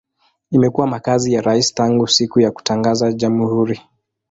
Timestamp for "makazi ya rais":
0.87-1.73